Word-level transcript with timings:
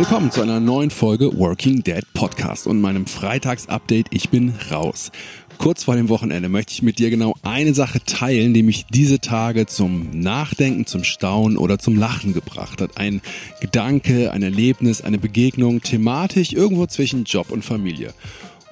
Willkommen 0.00 0.30
zu 0.30 0.40
einer 0.40 0.60
neuen 0.60 0.88
Folge 0.88 1.38
Working 1.38 1.82
Dead 1.82 2.06
Podcast 2.14 2.66
und 2.66 2.80
meinem 2.80 3.04
Freitagsupdate. 3.04 4.06
Ich 4.08 4.30
bin 4.30 4.54
raus. 4.70 5.12
Kurz 5.58 5.84
vor 5.84 5.94
dem 5.94 6.08
Wochenende 6.08 6.48
möchte 6.48 6.72
ich 6.72 6.80
mit 6.80 6.98
dir 6.98 7.10
genau 7.10 7.34
eine 7.42 7.74
Sache 7.74 8.02
teilen, 8.02 8.54
die 8.54 8.62
mich 8.62 8.86
diese 8.86 9.20
Tage 9.20 9.66
zum 9.66 10.08
Nachdenken, 10.18 10.86
zum 10.86 11.04
Staunen 11.04 11.58
oder 11.58 11.78
zum 11.78 11.98
Lachen 11.98 12.32
gebracht 12.32 12.80
hat. 12.80 12.96
Ein 12.96 13.20
Gedanke, 13.60 14.32
ein 14.32 14.42
Erlebnis, 14.42 15.02
eine 15.02 15.18
Begegnung, 15.18 15.82
thematisch 15.82 16.54
irgendwo 16.54 16.86
zwischen 16.86 17.24
Job 17.24 17.50
und 17.50 17.62
Familie. 17.62 18.14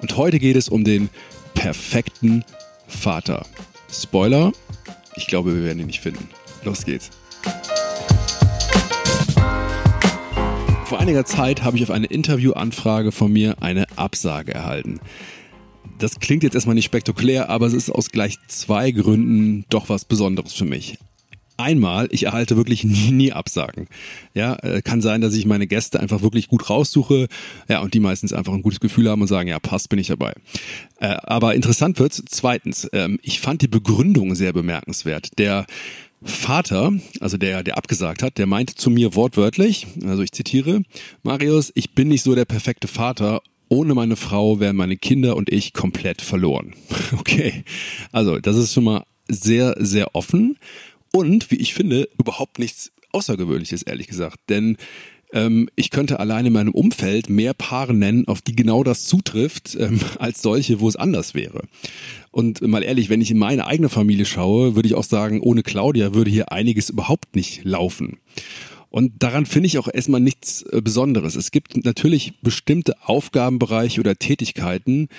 Und 0.01 0.17
heute 0.17 0.39
geht 0.39 0.55
es 0.55 0.67
um 0.67 0.83
den 0.83 1.09
perfekten 1.53 2.43
Vater. 2.87 3.45
Spoiler, 3.93 4.51
ich 5.15 5.27
glaube, 5.27 5.55
wir 5.55 5.63
werden 5.63 5.79
ihn 5.79 5.85
nicht 5.85 6.01
finden. 6.01 6.27
Los 6.63 6.85
geht's. 6.85 7.11
Vor 10.89 10.99
einiger 10.99 11.23
Zeit 11.23 11.61
habe 11.61 11.77
ich 11.77 11.83
auf 11.83 11.91
eine 11.91 12.07
Interviewanfrage 12.07 13.11
von 13.11 13.31
mir 13.31 13.61
eine 13.61 13.85
Absage 13.95 14.55
erhalten. 14.55 14.99
Das 15.99 16.19
klingt 16.19 16.41
jetzt 16.41 16.55
erstmal 16.55 16.73
nicht 16.73 16.85
spektakulär, 16.85 17.47
aber 17.51 17.67
es 17.67 17.73
ist 17.73 17.91
aus 17.91 18.09
gleich 18.09 18.39
zwei 18.47 18.89
Gründen 18.89 19.65
doch 19.69 19.89
was 19.89 20.03
Besonderes 20.03 20.53
für 20.53 20.65
mich. 20.65 20.97
Einmal, 21.57 22.07
ich 22.09 22.23
erhalte 22.23 22.57
wirklich 22.57 22.83
nie, 22.85 23.11
nie 23.11 23.31
Absagen. 23.31 23.87
Ja, 24.33 24.55
äh, 24.63 24.81
kann 24.81 25.01
sein, 25.01 25.21
dass 25.21 25.35
ich 25.35 25.45
meine 25.45 25.67
Gäste 25.67 25.99
einfach 25.99 26.23
wirklich 26.23 26.47
gut 26.47 26.71
raussuche, 26.71 27.27
ja, 27.67 27.81
und 27.81 27.93
die 27.93 27.99
meistens 27.99 28.33
einfach 28.33 28.53
ein 28.53 28.63
gutes 28.63 28.79
Gefühl 28.79 29.11
haben 29.11 29.21
und 29.21 29.27
sagen, 29.27 29.47
ja, 29.47 29.59
passt, 29.59 29.89
bin 29.89 29.99
ich 29.99 30.07
dabei. 30.07 30.33
Äh, 30.99 31.17
aber 31.21 31.53
interessant 31.53 31.99
wird's. 31.99 32.23
Zweitens, 32.27 32.89
ähm, 32.93 33.19
ich 33.21 33.41
fand 33.41 33.61
die 33.61 33.67
Begründung 33.67 34.33
sehr 34.33 34.53
bemerkenswert. 34.53 35.37
Der 35.37 35.67
Vater, 36.21 36.93
also 37.21 37.37
der, 37.37 37.63
der 37.63 37.77
abgesagt 37.77 38.23
hat, 38.23 38.37
der 38.37 38.45
meinte 38.45 38.75
zu 38.75 38.89
mir 38.89 39.15
wortwörtlich, 39.15 39.87
also 40.05 40.21
ich 40.21 40.31
zitiere, 40.31 40.83
Marius, 41.23 41.71
ich 41.75 41.91
bin 41.91 42.09
nicht 42.09 42.23
so 42.23 42.35
der 42.35 42.45
perfekte 42.45 42.87
Vater. 42.87 43.41
Ohne 43.69 43.93
meine 43.93 44.15
Frau 44.15 44.59
wären 44.59 44.75
meine 44.75 44.97
Kinder 44.97 45.37
und 45.37 45.51
ich 45.51 45.73
komplett 45.73 46.21
verloren. 46.21 46.73
Okay. 47.17 47.63
Also, 48.11 48.39
das 48.39 48.55
ist 48.55 48.73
schon 48.73 48.83
mal 48.83 49.03
sehr, 49.27 49.75
sehr 49.79 50.15
offen 50.15 50.57
und, 51.11 51.51
wie 51.51 51.55
ich 51.55 51.73
finde, 51.73 52.07
überhaupt 52.17 52.59
nichts 52.59 52.91
Außergewöhnliches, 53.11 53.83
ehrlich 53.83 54.07
gesagt. 54.07 54.37
Denn 54.49 54.77
ähm, 55.31 55.69
ich 55.75 55.91
könnte 55.91 56.19
allein 56.19 56.45
in 56.45 56.53
meinem 56.53 56.73
Umfeld 56.73 57.29
mehr 57.29 57.53
Paare 57.53 57.93
nennen, 57.93 58.27
auf 58.27 58.41
die 58.41 58.55
genau 58.55 58.83
das 58.83 59.05
zutrifft, 59.05 59.75
ähm, 59.79 59.99
als 60.19 60.41
solche, 60.41 60.79
wo 60.79 60.87
es 60.87 60.95
anders 60.95 61.33
wäre. 61.33 61.63
Und 62.31 62.61
mal 62.61 62.83
ehrlich, 62.83 63.09
wenn 63.09 63.21
ich 63.21 63.31
in 63.31 63.37
meine 63.37 63.65
eigene 63.65 63.89
Familie 63.89 64.25
schaue, 64.25 64.75
würde 64.75 64.87
ich 64.87 64.95
auch 64.95 65.03
sagen, 65.03 65.41
ohne 65.41 65.63
Claudia 65.63 66.13
würde 66.13 66.31
hier 66.31 66.51
einiges 66.51 66.89
überhaupt 66.89 67.35
nicht 67.35 67.63
laufen. 67.63 68.19
Und 68.91 69.13
daran 69.19 69.45
finde 69.45 69.67
ich 69.67 69.77
auch 69.77 69.87
erstmal 69.91 70.21
nichts 70.21 70.63
äh, 70.63 70.81
Besonderes. 70.81 71.35
Es 71.35 71.51
gibt 71.51 71.83
natürlich 71.85 72.39
bestimmte 72.41 72.95
Aufgabenbereiche 73.05 73.99
oder 73.99 74.15
Tätigkeiten, 74.15 75.09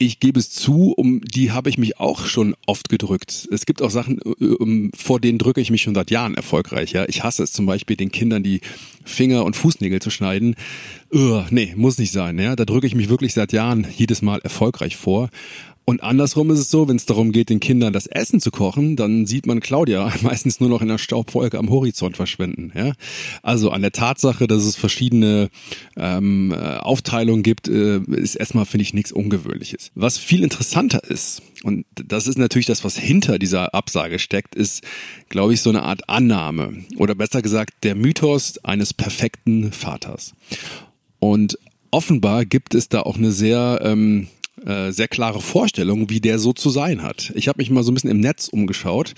ich 0.00 0.18
gebe 0.18 0.40
es 0.40 0.48
zu, 0.48 0.94
um 0.96 1.20
die 1.20 1.52
habe 1.52 1.68
ich 1.68 1.76
mich 1.76 2.00
auch 2.00 2.24
schon 2.24 2.56
oft 2.66 2.88
gedrückt. 2.88 3.46
Es 3.52 3.66
gibt 3.66 3.82
auch 3.82 3.90
Sachen, 3.90 4.18
um, 4.22 4.90
vor 4.96 5.20
denen 5.20 5.38
drücke 5.38 5.60
ich 5.60 5.70
mich 5.70 5.82
schon 5.82 5.94
seit 5.94 6.10
Jahren 6.10 6.34
erfolgreich. 6.34 6.92
Ja, 6.92 7.04
ich 7.06 7.22
hasse 7.22 7.42
es 7.42 7.52
zum 7.52 7.66
Beispiel, 7.66 7.96
den 7.96 8.10
Kindern 8.10 8.42
die 8.42 8.62
Finger 9.04 9.44
und 9.44 9.56
Fußnägel 9.56 10.00
zu 10.00 10.08
schneiden. 10.08 10.56
Ugh, 11.12 11.44
nee, 11.50 11.74
muss 11.76 11.98
nicht 11.98 12.12
sein. 12.12 12.38
Ja, 12.38 12.56
da 12.56 12.64
drücke 12.64 12.86
ich 12.86 12.94
mich 12.94 13.10
wirklich 13.10 13.34
seit 13.34 13.52
Jahren 13.52 13.86
jedes 13.94 14.22
Mal 14.22 14.40
erfolgreich 14.40 14.96
vor. 14.96 15.28
Und 15.90 16.04
andersrum 16.04 16.52
ist 16.52 16.60
es 16.60 16.70
so, 16.70 16.86
wenn 16.86 16.94
es 16.94 17.04
darum 17.04 17.32
geht, 17.32 17.48
den 17.48 17.58
Kindern 17.58 17.92
das 17.92 18.06
Essen 18.06 18.38
zu 18.38 18.52
kochen, 18.52 18.94
dann 18.94 19.26
sieht 19.26 19.48
man 19.48 19.58
Claudia 19.58 20.12
meistens 20.22 20.60
nur 20.60 20.68
noch 20.68 20.82
in 20.82 20.86
der 20.86 20.98
Staubwolke 20.98 21.58
am 21.58 21.68
Horizont 21.68 22.16
verschwinden. 22.16 22.70
Ja? 22.76 22.92
Also 23.42 23.72
an 23.72 23.82
der 23.82 23.90
Tatsache, 23.90 24.46
dass 24.46 24.62
es 24.62 24.76
verschiedene 24.76 25.50
ähm, 25.96 26.52
äh, 26.52 26.76
Aufteilungen 26.76 27.42
gibt, 27.42 27.66
äh, 27.66 27.98
ist 28.02 28.36
erstmal, 28.36 28.66
finde 28.66 28.82
ich, 28.82 28.94
nichts 28.94 29.10
Ungewöhnliches. 29.10 29.90
Was 29.96 30.16
viel 30.16 30.44
interessanter 30.44 31.02
ist, 31.02 31.42
und 31.64 31.86
das 31.96 32.28
ist 32.28 32.38
natürlich 32.38 32.66
das, 32.66 32.84
was 32.84 32.96
hinter 32.96 33.40
dieser 33.40 33.74
Absage 33.74 34.20
steckt, 34.20 34.54
ist, 34.54 34.84
glaube 35.28 35.54
ich, 35.54 35.60
so 35.60 35.70
eine 35.70 35.82
Art 35.82 36.08
Annahme 36.08 36.84
oder 36.98 37.16
besser 37.16 37.42
gesagt 37.42 37.82
der 37.82 37.96
Mythos 37.96 38.58
eines 38.58 38.94
perfekten 38.94 39.72
Vaters. 39.72 40.34
Und 41.18 41.58
offenbar 41.90 42.44
gibt 42.44 42.76
es 42.76 42.88
da 42.88 43.00
auch 43.00 43.16
eine 43.16 43.32
sehr 43.32 43.80
ähm, 43.82 44.28
äh, 44.66 44.92
sehr 44.92 45.08
klare 45.08 45.40
Vorstellung, 45.40 46.10
wie 46.10 46.20
der 46.20 46.38
so 46.38 46.52
zu 46.52 46.70
sein 46.70 47.02
hat. 47.02 47.32
Ich 47.34 47.48
habe 47.48 47.58
mich 47.58 47.70
mal 47.70 47.82
so 47.82 47.90
ein 47.90 47.94
bisschen 47.94 48.10
im 48.10 48.20
Netz 48.20 48.48
umgeschaut 48.48 49.14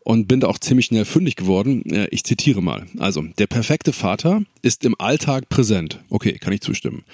und 0.00 0.28
bin 0.28 0.40
da 0.40 0.46
auch 0.46 0.58
ziemlich 0.58 0.86
schnell 0.86 1.04
fündig 1.04 1.36
geworden. 1.36 1.82
Äh, 1.90 2.08
ich 2.10 2.24
zitiere 2.24 2.62
mal. 2.62 2.86
Also, 2.98 3.22
der 3.38 3.46
perfekte 3.46 3.92
Vater 3.92 4.42
ist 4.62 4.84
im 4.84 4.94
Alltag 4.98 5.48
präsent. 5.48 6.00
Okay, 6.10 6.38
kann 6.38 6.52
ich 6.52 6.60
zustimmen. 6.60 7.04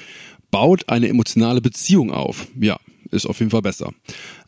Baut 0.50 0.88
eine 0.88 1.09
emotionale 1.09 1.60
Beziehung 1.60 2.10
auf. 2.10 2.47
Ja, 2.60 2.78
ist 3.10 3.26
auf 3.26 3.38
jeden 3.38 3.50
Fall 3.50 3.62
besser. 3.62 3.92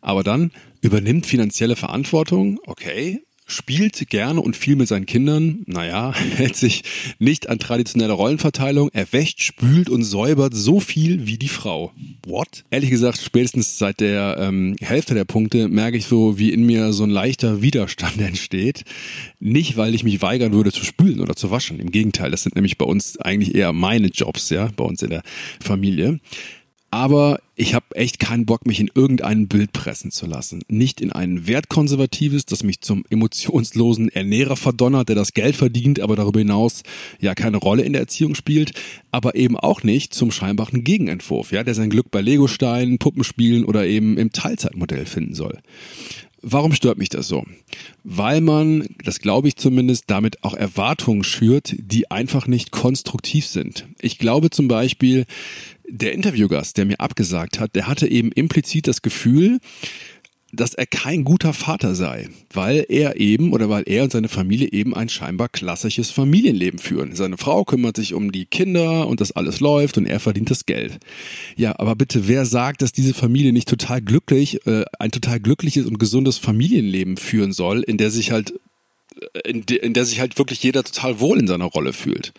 Aber 0.01 0.23
dann 0.23 0.51
übernimmt 0.83 1.27
finanzielle 1.27 1.77
Verantwortung. 1.77 2.61
Okay, 2.67 3.23
spielt 3.47 4.09
gerne 4.09 4.41
und 4.41 4.57
viel 4.57 4.77
mit 4.77 4.89
seinen 4.89 5.07
Kindern, 5.07 5.63
naja, 5.67 6.15
hält 6.37 6.57
sich 6.57 6.83
nicht 7.19 7.49
an 7.49 7.59
traditionelle 7.59 8.13
Rollenverteilung, 8.13 8.91
er 8.93 9.13
wäscht, 9.13 9.43
spült 9.43 9.89
und 9.89 10.03
säubert 10.03 10.55
so 10.55 10.81
viel 10.81 11.27
wie 11.27 11.39
die 11.39 11.49
Frau. 11.49 11.93
What? 12.27 12.65
Ehrlich 12.71 12.91
gesagt, 12.91 13.19
spätestens 13.19 13.79
seit 13.79 14.01
der 14.01 14.37
ähm, 14.39 14.77
Hälfte 14.81 15.15
der 15.15 15.25
Punkte 15.25 15.69
merke 15.69 15.97
ich 15.97 16.07
so, 16.07 16.39
wie 16.39 16.53
in 16.53 16.65
mir 16.65 16.93
so 16.93 17.05
ein 17.05 17.11
leichter 17.11 17.63
Widerstand 17.63 18.21
entsteht. 18.21 18.85
Nicht, 19.41 19.77
weil 19.77 19.95
ich 19.95 20.05
mich 20.05 20.23
weigern 20.23 20.53
würde 20.53 20.73
zu 20.73 20.85
spülen 20.85 21.21
oder 21.21 21.37
zu 21.37 21.51
waschen. 21.51 21.81
Im 21.81 21.91
Gegenteil, 21.91 22.31
das 22.31 22.43
sind 22.43 22.55
nämlich 22.55 22.79
bei 22.79 22.87
uns 22.87 23.19
eigentlich 23.19 23.55
eher 23.55 23.73
meine 23.73 24.09
Jobs, 24.09 24.51
ja, 24.51 24.71
bei 24.77 24.85
uns 24.85 25.03
in 25.03 25.11
der 25.11 25.23
Familie 25.61 26.21
aber 26.95 27.41
ich 27.57 27.75
habe 27.75 27.87
echt 27.97 28.21
keinen 28.21 28.47
Bock, 28.47 28.69
mich 28.69 28.79
in 28.79 28.89
irgendein 28.95 29.49
Bild 29.49 29.73
pressen 29.73 30.13
zu 30.13 30.27
lassen. 30.27 30.63
Nicht 30.69 31.01
in 31.01 31.11
ein 31.11 31.49
wertkonservatives, 31.49 32.47
das 32.47 32.63
mich 32.63 32.83
zum 32.83 33.05
emotionslosen 33.11 34.11
Ernährer 34.11 34.55
verdonnert, 34.55 35.09
der 35.09 35.17
das 35.17 35.35
Geld 35.35 35.57
verdient, 35.57 35.99
aber 35.99 36.15
darüber 36.15 36.39
hinaus 36.39 36.85
ja 37.21 37.35
keine 37.35 37.57
Rolle 37.57 37.83
in 37.83 37.95
der 37.95 38.03
Erziehung 38.03 38.37
spielt, 38.37 38.75
aber 39.11 39.35
eben 39.35 39.59
auch 39.59 39.83
nicht 39.83 40.15
zum 40.15 40.31
scheinbaren 40.31 40.85
Gegenentwurf, 40.85 41.51
ja, 41.51 41.65
der 41.65 41.75
sein 41.75 41.91
Glück 41.91 42.13
bei 42.13 42.21
Legosteinen, 42.21 42.99
Puppenspielen 42.99 43.65
oder 43.65 43.85
eben 43.89 44.17
im 44.17 44.31
Teilzeitmodell 44.31 45.07
finden 45.07 45.35
soll. 45.35 45.59
Warum 46.47 46.75
stört 46.75 46.99
mich 46.99 47.09
das 47.09 47.27
so? 47.27 47.45
Weil 48.05 48.43
man, 48.43 48.87
das 49.03 49.19
glaube 49.19 49.49
ich 49.49 49.57
zumindest, 49.57 50.05
damit 50.09 50.45
auch 50.45 50.53
Erwartungen 50.53 51.25
schürt, 51.25 51.75
die 51.79 52.11
einfach 52.11 52.47
nicht 52.47 52.71
konstruktiv 52.71 53.47
sind. 53.47 53.89
Ich 53.99 54.19
glaube 54.19 54.51
zum 54.51 54.69
Beispiel, 54.69 55.25
der 55.89 56.13
Interviewgast, 56.13 56.77
der 56.77 56.87
mir 56.87 57.01
abgesagt 57.01 57.61
hat, 57.61 57.75
der 57.75 57.87
hatte 57.87 58.09
eben 58.09 58.33
implizit 58.33 58.87
das 58.87 59.03
Gefühl, 59.03 59.59
dass 60.57 60.75
er 60.75 60.87
kein 60.87 61.25
guter 61.25 61.53
Vater 61.53 61.95
sei, 61.95 62.29
weil 62.53 62.87
er 62.89 63.21
eben 63.21 63.53
oder 63.53 63.69
weil 63.69 63.85
er 63.87 64.05
und 64.05 64.13
seine 64.13 64.29
Familie 64.29 64.71
eben 64.71 64.95
ein 64.95 65.09
scheinbar 65.09 65.49
klassisches 65.49 66.11
Familienleben 66.11 66.79
führen. 66.79 67.15
Seine 67.15 67.39
Frau 67.39 67.65
kümmert 67.65 67.97
sich 67.97 68.15
um 68.15 68.33
die 68.33 68.47
Kinder 68.47 69.09
und 69.09 69.21
das 69.21 69.33
alles 69.33 69.61
läuft 69.61 69.99
und 69.99 70.07
er 70.07 70.21
verdient 70.21 70.51
das 70.51 70.67
Geld. 70.67 70.99
Ja, 71.57 71.79
aber 71.79 71.97
bitte, 71.97 72.29
wer 72.29 72.47
sagt, 72.47 72.83
dass 72.83 72.93
diese 72.93 73.15
Familie 73.15 73.53
nicht 73.53 73.69
total 73.69 74.01
glücklich, 74.01 74.67
äh, 74.67 74.85
ein 74.99 75.11
total 75.11 75.41
glückliches 75.41 75.87
und 75.87 75.99
gesundes 75.99 76.39
Familienleben 76.39 77.17
führen 77.17 77.53
soll, 77.53 77.83
in 77.83 77.99
der 77.99 78.11
sich 78.11 78.31
halt 78.31 78.55
äh, 79.21 79.51
in, 79.51 79.67
de, 79.67 79.79
in 79.79 79.95
der 79.95 80.05
sich 80.05 80.21
halt 80.21 80.39
wirklich 80.39 80.63
jeder 80.63 80.85
total 80.85 81.21
wohl 81.21 81.39
in 81.39 81.47
seiner 81.47 81.67
Rolle 81.67 81.93
fühlt. 81.93 82.33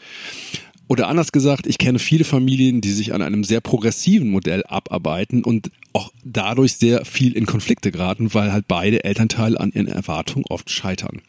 Oder 0.87 1.07
anders 1.07 1.31
gesagt, 1.31 1.67
ich 1.67 1.77
kenne 1.77 1.99
viele 1.99 2.23
Familien, 2.23 2.81
die 2.81 2.91
sich 2.91 3.13
an 3.13 3.21
einem 3.21 3.43
sehr 3.43 3.61
progressiven 3.61 4.29
Modell 4.29 4.63
abarbeiten 4.65 5.43
und 5.43 5.71
auch 5.95 6.11
dadurch 6.25 6.73
sehr 6.73 7.05
viel 7.05 7.31
in 7.31 7.45
Konflikte 7.45 7.89
geraten, 7.89 8.33
weil 8.33 8.51
halt 8.51 8.67
beide 8.67 9.05
Elternteile 9.05 9.57
an 9.59 9.71
ihren 9.71 9.87
Erwartungen 9.87 10.43
oft 10.49 10.69
scheitern. 10.69 11.21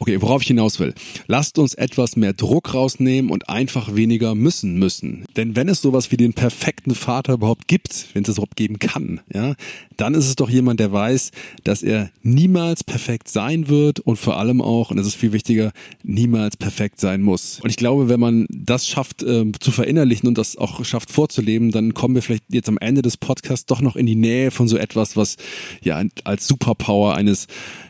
Okay, 0.00 0.20
worauf 0.20 0.42
ich 0.42 0.48
hinaus 0.48 0.80
will. 0.80 0.94
Lasst 1.28 1.58
uns 1.58 1.74
etwas 1.74 2.16
mehr 2.16 2.32
Druck 2.32 2.74
rausnehmen 2.74 3.30
und 3.30 3.48
einfach 3.48 3.94
weniger 3.94 4.34
müssen 4.34 4.78
müssen. 4.78 5.24
Denn 5.36 5.54
wenn 5.54 5.68
es 5.68 5.80
sowas 5.80 6.10
wie 6.10 6.16
den 6.16 6.34
perfekten 6.34 6.96
Vater 6.96 7.34
überhaupt 7.34 7.68
gibt, 7.68 8.08
wenn 8.12 8.24
es 8.24 8.30
es 8.30 8.36
überhaupt 8.38 8.56
geben 8.56 8.80
kann, 8.80 9.20
ja, 9.32 9.54
dann 9.96 10.14
ist 10.14 10.26
es 10.26 10.34
doch 10.34 10.50
jemand, 10.50 10.80
der 10.80 10.90
weiß, 10.90 11.30
dass 11.62 11.82
er 11.82 12.10
niemals 12.22 12.82
perfekt 12.82 13.28
sein 13.28 13.68
wird 13.68 14.00
und 14.00 14.16
vor 14.16 14.38
allem 14.38 14.60
auch, 14.60 14.90
und 14.90 14.96
das 14.96 15.06
ist 15.06 15.14
viel 15.14 15.32
wichtiger, 15.32 15.72
niemals 16.02 16.56
perfekt 16.56 16.98
sein 16.98 17.22
muss. 17.22 17.60
Und 17.62 17.70
ich 17.70 17.76
glaube, 17.76 18.08
wenn 18.08 18.18
man 18.18 18.46
das 18.48 18.88
schafft 18.90 19.22
äh, 19.22 19.50
zu 19.58 19.70
verinnerlichen 19.70 20.28
und 20.28 20.38
das 20.38 20.56
auch 20.56 20.84
schafft 20.84 21.10
vorzuleben, 21.10 21.70
dann 21.70 21.94
kommen 21.94 22.14
wir 22.14 22.22
vielleicht 22.22 22.44
jetzt 22.48 22.68
am 22.68 22.78
Ende 22.78 23.02
des 23.02 23.16
Podcasts 23.16 23.66
doch 23.66 23.80
noch 23.80 23.96
in 23.96 24.06
die 24.06 24.16
Nähe 24.16 24.50
von 24.50 24.68
so 24.68 24.76
etwas, 24.76 25.16
was 25.16 25.36
ja 25.82 26.02
als 26.24 26.46
Superpower 26.46 27.14
eines 27.14 27.46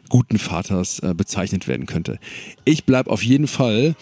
guten 0.08 0.38
Vaters 0.38 0.98
äh, 1.00 1.14
bezeichnet 1.14 1.68
werden 1.68 1.86
könnte. 1.86 2.18
Ich 2.64 2.84
bleib 2.84 3.08
auf 3.08 3.22
jeden 3.22 3.46
Fall 3.46 3.94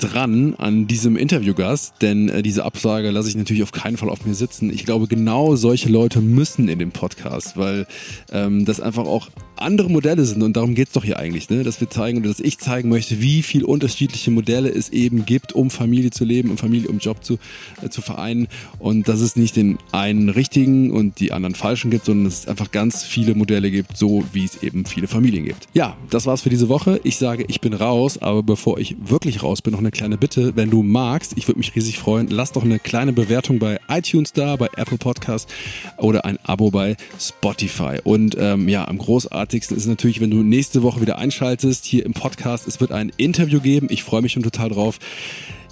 dran 0.00 0.54
an 0.56 0.86
diesem 0.86 1.16
Interviewgast, 1.16 1.94
denn 2.00 2.28
äh, 2.28 2.42
diese 2.42 2.64
Absage 2.64 3.10
lasse 3.10 3.28
ich 3.28 3.36
natürlich 3.36 3.62
auf 3.62 3.72
keinen 3.72 3.96
Fall 3.96 4.08
auf 4.08 4.24
mir 4.24 4.34
sitzen. 4.34 4.72
Ich 4.72 4.84
glaube, 4.84 5.06
genau 5.06 5.56
solche 5.56 5.88
Leute 5.88 6.20
müssen 6.20 6.68
in 6.68 6.78
den 6.78 6.90
Podcast, 6.90 7.56
weil 7.56 7.86
ähm, 8.32 8.64
das 8.64 8.80
einfach 8.80 9.04
auch 9.04 9.28
andere 9.56 9.90
Modelle 9.90 10.24
sind 10.24 10.42
und 10.42 10.56
darum 10.56 10.74
geht's 10.74 10.92
doch 10.92 11.04
hier 11.04 11.18
eigentlich, 11.18 11.50
ne? 11.50 11.62
dass 11.62 11.80
wir 11.80 11.90
zeigen 11.90 12.18
oder 12.18 12.28
dass 12.28 12.40
ich 12.40 12.58
zeigen 12.58 12.88
möchte, 12.88 13.20
wie 13.20 13.42
viel 13.42 13.62
unterschiedliche 13.62 14.30
Modelle 14.30 14.70
es 14.70 14.88
eben 14.88 15.26
gibt, 15.26 15.52
um 15.52 15.70
Familie 15.70 16.10
zu 16.10 16.24
leben, 16.24 16.50
um 16.50 16.56
Familie, 16.56 16.88
um 16.88 16.98
Job 16.98 17.22
zu, 17.22 17.38
äh, 17.82 17.90
zu 17.90 18.00
vereinen 18.00 18.48
und 18.78 19.06
dass 19.08 19.20
es 19.20 19.36
nicht 19.36 19.56
den 19.56 19.78
einen 19.92 20.30
richtigen 20.30 20.90
und 20.90 21.20
die 21.20 21.32
anderen 21.32 21.54
falschen 21.54 21.90
gibt, 21.90 22.06
sondern 22.06 22.24
dass 22.24 22.40
es 22.40 22.48
einfach 22.48 22.70
ganz 22.70 23.04
viele 23.04 23.34
Modelle 23.34 23.70
gibt, 23.70 23.96
so 23.98 24.24
wie 24.32 24.44
es 24.44 24.62
eben 24.62 24.86
viele 24.86 25.08
Familien 25.08 25.44
gibt. 25.44 25.68
Ja, 25.74 25.96
das 26.08 26.24
war's 26.24 26.40
für 26.40 26.50
diese 26.50 26.70
Woche. 26.70 27.00
Ich 27.04 27.18
sage, 27.18 27.44
ich 27.48 27.60
bin 27.60 27.74
raus, 27.74 28.16
aber 28.18 28.42
bevor 28.42 28.78
ich 28.78 28.96
wirklich 29.04 29.42
raus 29.42 29.60
bin, 29.60 29.74
noch 29.74 29.80
eine 29.90 29.98
kleine 29.98 30.18
Bitte. 30.18 30.54
Wenn 30.54 30.70
du 30.70 30.82
magst, 30.82 31.32
ich 31.36 31.48
würde 31.48 31.58
mich 31.58 31.74
riesig 31.74 31.98
freuen, 31.98 32.28
lass 32.28 32.52
doch 32.52 32.62
eine 32.62 32.78
kleine 32.78 33.12
Bewertung 33.12 33.58
bei 33.58 33.80
iTunes 33.88 34.32
da, 34.32 34.54
bei 34.54 34.68
Apple 34.76 34.98
Podcast 34.98 35.48
oder 35.96 36.24
ein 36.24 36.38
Abo 36.44 36.70
bei 36.70 36.96
Spotify. 37.18 37.98
Und 38.04 38.36
ähm, 38.38 38.68
ja, 38.68 38.86
am 38.86 38.98
großartigsten 38.98 39.76
ist 39.76 39.86
natürlich, 39.86 40.20
wenn 40.20 40.30
du 40.30 40.44
nächste 40.44 40.84
Woche 40.84 41.00
wieder 41.00 41.18
einschaltest 41.18 41.84
hier 41.84 42.06
im 42.06 42.12
Podcast. 42.12 42.68
Es 42.68 42.80
wird 42.80 42.92
ein 42.92 43.10
Interview 43.16 43.60
geben. 43.60 43.88
Ich 43.90 44.04
freue 44.04 44.22
mich 44.22 44.32
schon 44.32 44.44
total 44.44 44.68
drauf. 44.68 45.00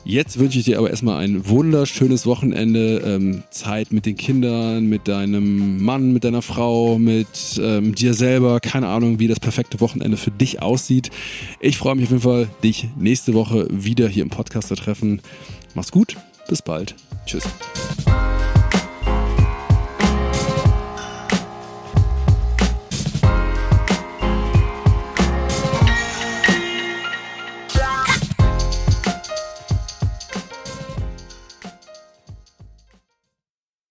Jetzt 0.04 0.38
wünsche 0.38 0.58
ich 0.58 0.64
dir 0.64 0.78
aber 0.78 0.90
erstmal 0.90 1.22
ein 1.22 1.48
wunderschönes 1.48 2.24
Wochenende, 2.24 3.02
ähm, 3.04 3.42
Zeit 3.50 3.92
mit 3.92 4.06
den 4.06 4.16
Kindern, 4.16 4.86
mit 4.86 5.06
deinem 5.06 5.82
Mann, 5.82 6.12
mit 6.12 6.24
deiner 6.24 6.42
Frau, 6.42 6.98
mit 6.98 7.60
ähm, 7.62 7.94
dir 7.94 8.14
selber. 8.14 8.60
Keine 8.60 8.88
Ahnung, 8.88 9.18
wie 9.18 9.28
das 9.28 9.40
perfekte 9.40 9.80
Wochenende 9.80 10.16
für 10.16 10.30
dich 10.30 10.62
aussieht. 10.62 11.10
Ich 11.60 11.76
freue 11.76 11.94
mich 11.96 12.04
auf 12.04 12.10
jeden 12.10 12.22
Fall, 12.22 12.48
dich 12.64 12.88
nächste 12.98 13.34
Woche 13.34 13.68
wieder 13.70 14.08
hier 14.08 14.22
im 14.22 14.30
Podcast 14.30 14.68
zu 14.68 14.76
treffen. 14.76 15.20
Mach's 15.74 15.92
gut, 15.92 16.16
bis 16.48 16.62
bald. 16.62 16.94
Tschüss. 17.26 17.44